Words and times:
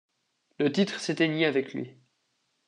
Le 0.57 0.71
titre 0.71 0.99
s'éteignit 0.99 1.45
avec 1.45 1.75
lui. 1.75 1.95